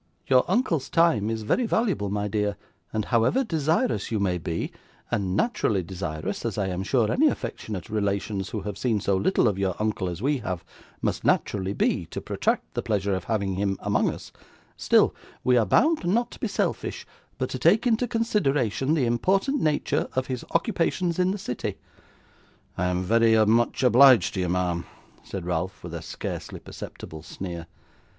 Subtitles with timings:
[0.25, 2.57] 'Your uncle's time is very valuable, my dear;
[2.91, 4.71] and however desirous you may be
[5.11, 9.47] and naturally desirous, as I am sure any affectionate relations who have seen so little
[9.47, 10.65] of your uncle as we have,
[11.03, 14.31] must naturally be to protract the pleasure of having him among us,
[14.75, 17.05] still, we are bound not to be selfish,
[17.37, 21.77] but to take into consideration the important nature of his occupations in the city.'
[22.75, 24.83] 'I am very much obliged to you, ma'am,'
[25.23, 27.67] said Ralph with a scarcely perceptible sneer.